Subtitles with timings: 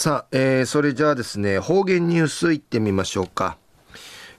[0.00, 3.58] さあ、えー、それじゃあですね、方言ニュースいってみましょうか。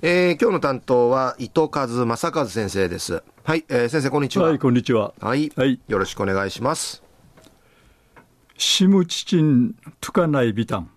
[0.02, 3.22] えー、今日の担当は伊藤和正和先生です。
[3.44, 4.46] はい、えー、先生こんにちは。
[4.48, 5.14] はい、こんにちは。
[5.20, 7.04] はい、はい、よろしくお願いします。
[8.58, 10.90] シムチチントゥカナイビタン。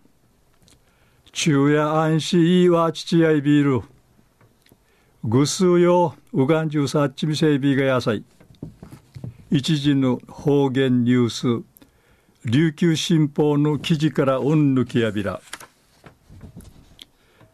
[1.33, 3.83] 昼夜安心いわちちやいビール。
[5.25, 8.25] ぐすうようがんじゅうさっちみせいびが野菜。
[9.51, 11.72] 一時の方言ニュース。
[12.45, 15.41] 琉球新報の記事からうんぬきやびら。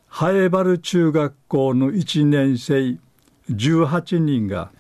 [0.07, 2.99] ハエバル中学校の1年生
[3.53, 4.71] 18人が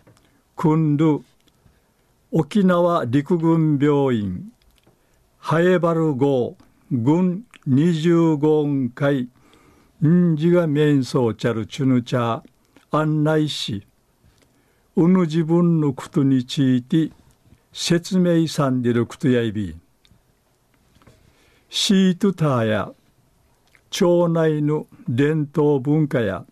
[0.57, 1.21] 訓る
[2.31, 4.51] 沖縄陸軍病院
[5.37, 6.57] ハエバル号
[6.91, 9.29] 軍25回
[10.07, 12.43] んじが面相ちゃるちゅぬちゃ
[12.91, 13.87] 案内し
[14.97, 17.13] うぬ自分のことについて
[17.75, 19.69] 説明さんでることやいび。
[19.69, 19.88] ん
[21.71, 22.93] シートターや
[23.91, 26.47] 町内の伝統文化や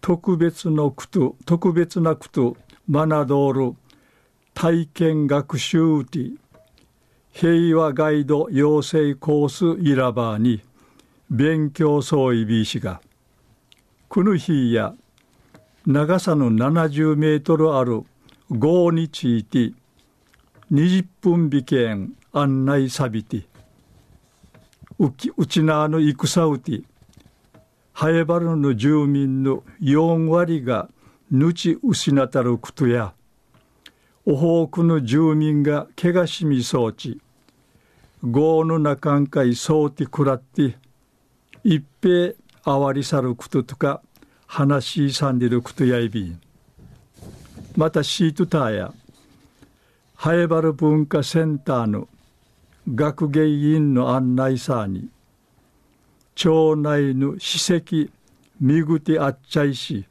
[0.00, 2.56] 特別のこと、特別なこと
[2.90, 3.74] 学どる
[4.54, 6.36] 体験学習ティ
[7.30, 10.62] 平和ガイド養成コースイラバーに
[11.28, 13.02] 勉強総意ビーシが
[14.08, 14.94] この日や
[15.84, 18.02] 長さの70メートルある
[18.48, 19.74] 号について
[20.72, 23.42] 20分美見案内さびて
[24.98, 26.82] うきうちなの戦うて
[27.92, 30.88] ハエバルの住民の4割が
[31.30, 33.14] ぬち失たることや
[34.24, 37.20] おほうくの住民が怪我しみそうち
[38.22, 40.76] 豪の中んかいそうてくらって
[41.62, 44.02] 一平あわりさることとか
[44.46, 46.40] 話しさんでることやいびん。
[47.76, 48.94] またシートターや
[50.14, 52.08] ハエバル文化センターの
[52.94, 55.08] 学芸員の案内さに
[56.34, 58.10] 町内の史跡
[58.60, 60.04] 見ぐてあっちゃいし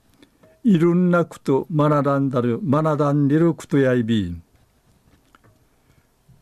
[0.64, 4.42] いろんなこと学んだる学んでることやいびん。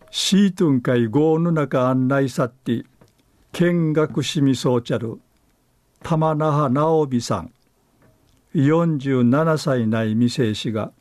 [0.09, 2.85] シートン会号の中案内さって
[3.51, 5.19] 見学しみそうちゃる
[6.01, 7.51] 玉那覇直美さん。
[8.55, 10.91] 47歳ない未成氏が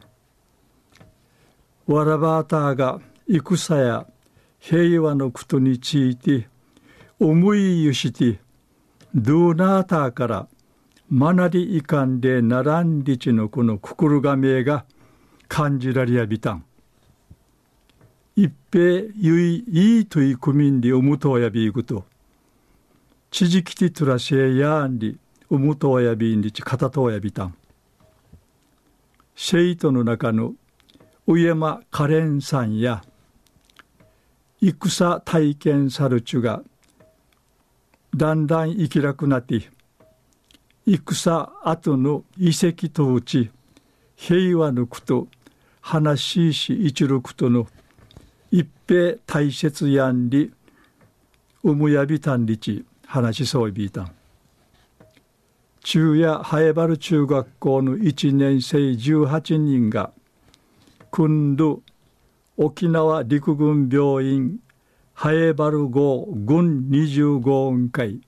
[1.86, 4.06] わらばーたが戦や
[4.64, 6.46] 平和のことについて
[7.18, 8.38] 思いゆして
[9.12, 10.46] ドゥナーターから
[11.12, 14.84] 学りいかんでならんりちのこの心がめが
[15.48, 16.64] 感じられやびたん。
[18.36, 22.04] 一平ゆいいいといくみんでおむとやびいくと。
[23.32, 25.18] ちじきてとらせやんり
[25.50, 27.54] おむとやびんりちかたとやびたん。
[29.34, 30.54] シェイトの中の
[31.26, 33.02] 上間カレンさんや
[34.64, 36.62] 戦体験さるちゅが
[38.14, 39.68] だんだん生きなくなって
[40.86, 43.50] 戦後の遺跡とうち
[44.14, 45.26] 平和のこと
[45.80, 47.66] 話しし一力との
[48.52, 50.52] 一平大切やんり
[51.64, 54.02] うむやびたんりち話しそうびいた。
[54.02, 54.10] ん
[55.82, 60.12] 中夜ハエバル中学校の1年生18人が
[61.10, 61.82] 訓度
[62.56, 64.58] 沖縄陸軍病院
[65.14, 68.20] ハエバル号軍25音会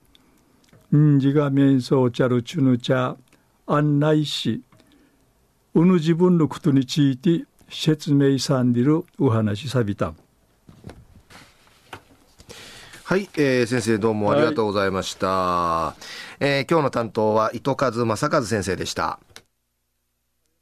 [0.97, 3.17] んじが面相ちゃるちゅぬちゃ
[3.67, 4.63] 案内し
[5.75, 10.15] うぬ自分のことについて説明さんでるお話さびた。
[13.05, 16.05] はい、えー、先生どうもありがとうございました、はい、
[16.41, 19.19] えー、今日の担当は糸数正和先生でした